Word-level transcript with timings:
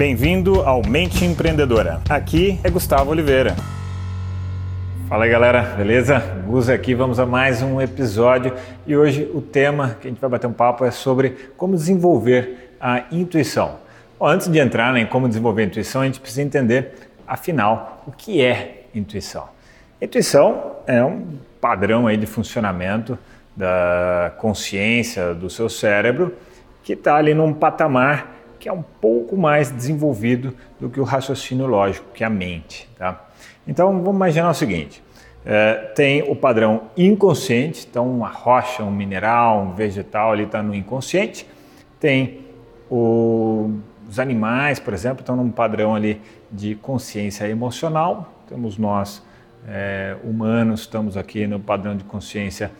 Bem-vindo 0.00 0.62
ao 0.62 0.80
Mente 0.80 1.26
Empreendedora. 1.26 2.00
Aqui 2.08 2.58
é 2.64 2.70
Gustavo 2.70 3.10
Oliveira. 3.10 3.54
Fala 5.06 5.24
aí 5.24 5.30
galera, 5.30 5.60
beleza? 5.76 6.18
Gus 6.46 6.70
aqui, 6.70 6.94
vamos 6.94 7.20
a 7.20 7.26
mais 7.26 7.60
um 7.60 7.82
episódio 7.82 8.54
e 8.86 8.96
hoje 8.96 9.30
o 9.34 9.42
tema 9.42 9.98
que 10.00 10.08
a 10.08 10.10
gente 10.10 10.18
vai 10.18 10.30
bater 10.30 10.46
um 10.46 10.54
papo 10.54 10.86
é 10.86 10.90
sobre 10.90 11.50
como 11.54 11.76
desenvolver 11.76 12.76
a 12.80 13.04
intuição. 13.12 13.76
Bom, 14.18 14.26
antes 14.26 14.48
de 14.48 14.58
entrar 14.58 14.96
em 14.96 15.04
como 15.04 15.28
desenvolver 15.28 15.64
a 15.64 15.66
intuição, 15.66 16.00
a 16.00 16.06
gente 16.06 16.18
precisa 16.18 16.40
entender, 16.40 16.94
afinal, 17.28 18.02
o 18.06 18.10
que 18.10 18.42
é 18.42 18.86
intuição. 18.94 19.50
Intuição 20.00 20.76
é 20.86 21.04
um 21.04 21.26
padrão 21.60 22.06
aí 22.06 22.16
de 22.16 22.24
funcionamento 22.24 23.18
da 23.54 24.32
consciência 24.38 25.34
do 25.34 25.50
seu 25.50 25.68
cérebro 25.68 26.34
que 26.82 26.94
está 26.94 27.16
ali 27.16 27.34
num 27.34 27.52
patamar 27.52 28.39
que 28.60 28.68
é 28.68 28.72
um 28.72 28.82
pouco 28.82 29.36
mais 29.36 29.70
desenvolvido 29.70 30.54
do 30.78 30.90
que 30.90 31.00
o 31.00 31.04
raciocínio 31.04 31.66
lógico, 31.66 32.06
que 32.12 32.22
é 32.22 32.26
a 32.26 32.30
mente. 32.30 32.88
Tá? 32.96 33.28
Então 33.66 33.90
vamos 34.02 34.14
imaginar 34.14 34.50
o 34.50 34.54
seguinte: 34.54 35.02
é, 35.44 35.74
tem 35.94 36.22
o 36.30 36.36
padrão 36.36 36.82
inconsciente, 36.96 37.86
então 37.90 38.08
uma 38.08 38.28
rocha, 38.28 38.84
um 38.84 38.90
mineral, 38.90 39.62
um 39.62 39.72
vegetal 39.72 40.32
ali 40.32 40.44
está 40.44 40.62
no 40.62 40.74
inconsciente, 40.74 41.46
tem 41.98 42.40
o, 42.90 43.78
os 44.08 44.20
animais, 44.20 44.78
por 44.78 44.92
exemplo, 44.92 45.20
estão 45.20 45.34
num 45.34 45.50
padrão 45.50 45.94
ali 45.94 46.20
de 46.52 46.74
consciência 46.74 47.48
emocional, 47.48 48.30
temos 48.46 48.76
nós 48.76 49.22
é, 49.66 50.16
humanos, 50.22 50.80
estamos 50.80 51.16
aqui 51.16 51.46
no 51.46 51.58
padrão 51.58 51.96
de 51.96 52.04
consciência 52.04 52.70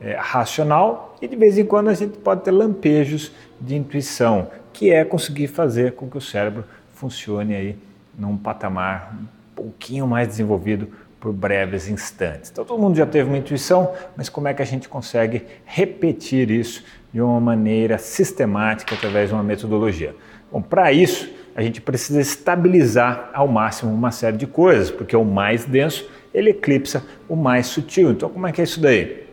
é, 0.00 0.16
racional 0.18 1.16
e 1.20 1.28
de 1.28 1.36
vez 1.36 1.58
em 1.58 1.64
quando 1.64 1.88
a 1.88 1.94
gente 1.94 2.18
pode 2.18 2.42
ter 2.42 2.50
lampejos 2.50 3.32
de 3.60 3.76
intuição, 3.76 4.48
que 4.72 4.90
é 4.90 5.04
conseguir 5.04 5.48
fazer 5.48 5.92
com 5.92 6.08
que 6.08 6.16
o 6.16 6.20
cérebro 6.20 6.64
funcione 6.94 7.54
aí 7.54 7.76
num 8.16 8.36
patamar 8.36 9.16
um 9.20 9.26
pouquinho 9.54 10.06
mais 10.06 10.28
desenvolvido 10.28 10.88
por 11.20 11.32
breves 11.32 11.88
instantes. 11.88 12.50
Então 12.50 12.64
todo 12.64 12.80
mundo 12.80 12.96
já 12.96 13.06
teve 13.06 13.28
uma 13.28 13.38
intuição, 13.38 13.92
mas 14.16 14.28
como 14.28 14.48
é 14.48 14.54
que 14.54 14.62
a 14.62 14.64
gente 14.64 14.88
consegue 14.88 15.44
repetir 15.64 16.50
isso 16.50 16.84
de 17.12 17.20
uma 17.20 17.40
maneira 17.40 17.98
sistemática 17.98 18.94
através 18.94 19.28
de 19.28 19.34
uma 19.34 19.42
metodologia? 19.42 20.14
Bom, 20.50 20.62
para 20.62 20.92
isso 20.92 21.28
a 21.56 21.62
gente 21.62 21.80
precisa 21.80 22.20
estabilizar 22.20 23.30
ao 23.34 23.48
máximo 23.48 23.92
uma 23.92 24.12
série 24.12 24.36
de 24.36 24.46
coisas, 24.46 24.92
porque 24.92 25.16
o 25.16 25.24
mais 25.24 25.64
denso 25.64 26.08
ele 26.32 26.50
eclipsa 26.50 27.04
o 27.28 27.34
mais 27.34 27.66
sutil. 27.66 28.12
Então 28.12 28.28
como 28.28 28.46
é 28.46 28.52
que 28.52 28.60
é 28.60 28.64
isso 28.64 28.80
daí? 28.80 29.27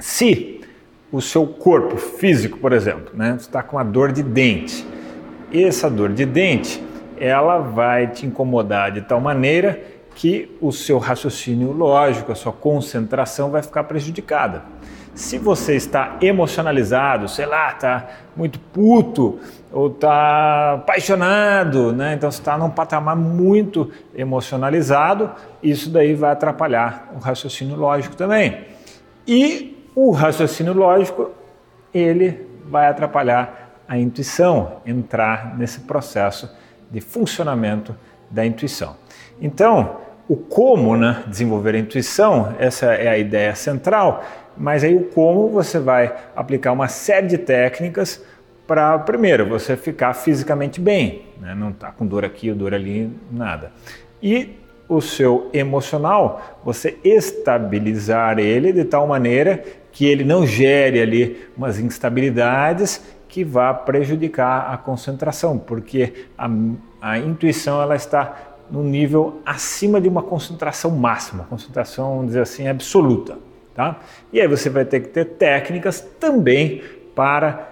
Se 0.00 0.60
o 1.12 1.20
seu 1.20 1.46
corpo 1.46 1.96
físico, 1.96 2.58
por 2.58 2.72
exemplo, 2.72 3.10
né, 3.14 3.36
está 3.38 3.62
com 3.62 3.76
uma 3.76 3.84
dor 3.84 4.12
de 4.12 4.22
dente, 4.22 4.86
essa 5.52 5.90
dor 5.90 6.10
de 6.10 6.24
dente 6.24 6.82
ela 7.18 7.58
vai 7.58 8.06
te 8.06 8.24
incomodar 8.24 8.90
de 8.90 9.02
tal 9.02 9.20
maneira 9.20 9.78
que 10.14 10.56
o 10.60 10.72
seu 10.72 10.98
raciocínio 10.98 11.70
lógico, 11.70 12.32
a 12.32 12.34
sua 12.34 12.52
concentração 12.52 13.50
vai 13.50 13.62
ficar 13.62 13.84
prejudicada. 13.84 14.62
Se 15.14 15.38
você 15.38 15.76
está 15.76 16.16
emocionalizado, 16.22 17.28
sei 17.28 17.44
lá, 17.44 17.72
está 17.72 18.08
muito 18.34 18.58
puto 18.58 19.38
ou 19.70 19.88
está 19.88 20.74
apaixonado, 20.74 21.92
né? 21.92 22.14
então 22.14 22.28
está 22.28 22.56
num 22.56 22.70
patamar 22.70 23.16
muito 23.16 23.90
emocionalizado, 24.14 25.30
isso 25.62 25.90
daí 25.90 26.14
vai 26.14 26.30
atrapalhar 26.30 27.12
o 27.14 27.18
raciocínio 27.18 27.76
lógico 27.76 28.16
também. 28.16 28.64
E 29.26 29.79
o 29.94 30.10
raciocínio 30.10 30.72
lógico, 30.72 31.30
ele 31.92 32.46
vai 32.64 32.86
atrapalhar 32.86 33.82
a 33.88 33.98
intuição, 33.98 34.80
entrar 34.86 35.58
nesse 35.58 35.80
processo 35.80 36.48
de 36.90 37.00
funcionamento 37.00 37.94
da 38.30 38.46
intuição. 38.46 38.96
Então, 39.40 39.96
o 40.28 40.36
como 40.36 40.96
né, 40.96 41.24
desenvolver 41.26 41.74
a 41.74 41.78
intuição, 41.78 42.54
essa 42.58 42.86
é 42.94 43.08
a 43.08 43.18
ideia 43.18 43.54
central, 43.56 44.22
mas 44.56 44.84
aí 44.84 44.94
o 44.94 45.04
como 45.04 45.48
você 45.48 45.80
vai 45.80 46.14
aplicar 46.36 46.70
uma 46.70 46.86
série 46.86 47.26
de 47.26 47.38
técnicas 47.38 48.22
para, 48.64 48.96
primeiro, 49.00 49.48
você 49.48 49.76
ficar 49.76 50.14
fisicamente 50.14 50.80
bem, 50.80 51.26
né, 51.40 51.52
não 51.52 51.70
está 51.70 51.90
com 51.90 52.06
dor 52.06 52.24
aqui, 52.24 52.52
dor 52.52 52.72
ali, 52.72 53.10
nada. 53.32 53.72
E 54.22 54.56
o 54.88 55.00
seu 55.00 55.50
emocional, 55.52 56.58
você 56.64 56.96
estabilizar 57.02 58.38
ele 58.38 58.72
de 58.72 58.84
tal 58.84 59.06
maneira 59.06 59.64
que 59.92 60.06
ele 60.06 60.24
não 60.24 60.46
gere 60.46 61.00
ali 61.00 61.48
umas 61.56 61.78
instabilidades 61.78 63.02
que 63.28 63.44
vá 63.44 63.72
prejudicar 63.72 64.72
a 64.72 64.76
concentração, 64.76 65.58
porque 65.58 66.26
a, 66.36 66.50
a 67.00 67.18
intuição 67.18 67.80
ela 67.80 67.94
está 67.94 68.56
no 68.70 68.82
nível 68.82 69.40
acima 69.44 70.00
de 70.00 70.08
uma 70.08 70.22
concentração 70.22 70.90
máxima, 70.90 71.44
concentração, 71.48 72.10
vamos 72.10 72.26
dizer 72.26 72.42
assim, 72.42 72.68
absoluta. 72.68 73.38
Tá? 73.74 74.00
E 74.32 74.40
aí 74.40 74.48
você 74.48 74.68
vai 74.68 74.84
ter 74.84 75.00
que 75.00 75.08
ter 75.08 75.24
técnicas 75.24 76.00
também 76.18 76.82
para 77.14 77.70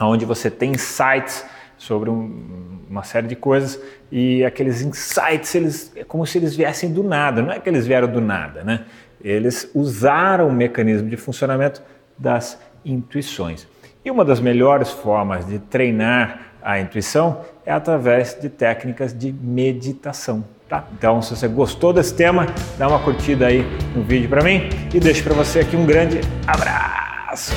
onde 0.00 0.25
você 0.25 0.50
tem 0.50 0.72
insights 0.72 1.44
sobre 1.77 2.10
um, 2.10 2.81
uma 2.88 3.03
série 3.03 3.27
de 3.27 3.37
coisas 3.37 3.81
e 4.10 4.44
aqueles 4.44 4.82
insights, 4.82 5.55
eles, 5.55 5.93
é 5.97 6.05
como 6.05 6.27
se 6.27 6.38
eles 6.38 6.55
viessem 6.55 6.93
do 6.93 7.03
nada, 7.03 7.43
não 7.43 7.53
é 7.53 7.59
que 7.59 7.69
eles 7.69 7.87
vieram 7.87 8.09
do 8.09 8.21
nada, 8.21 8.62
né? 8.62 8.84
Eles 9.22 9.71
usaram 9.75 10.49
o 10.49 10.53
mecanismo 10.53 11.09
de 11.09 11.16
funcionamento 11.16 11.82
das 12.19 12.59
intuições. 12.84 13.66
E 14.05 14.10
uma 14.10 14.25
das 14.25 14.38
melhores 14.38 14.91
formas 14.91 15.47
de 15.47 15.59
treinar 15.59 16.53
a 16.62 16.78
intuição 16.78 17.41
é 17.65 17.72
através 17.72 18.38
de 18.41 18.49
técnicas 18.49 19.16
de 19.16 19.32
meditação. 19.32 20.44
Tá? 20.69 20.84
Então, 20.97 21.21
se 21.21 21.37
você 21.37 21.49
gostou 21.49 21.93
desse 21.93 22.15
tema, 22.15 22.47
dá 22.78 22.88
uma 22.88 22.99
curtida 22.99 23.47
aí 23.47 23.65
no 23.94 24.03
vídeo 24.03 24.28
para 24.28 24.43
mim 24.43 24.69
e 24.93 25.00
deixo 25.00 25.23
para 25.23 25.35
você 25.35 25.61
aqui 25.61 25.76
um 25.76 25.87
grande 25.87 26.20
abraço. 26.46 27.55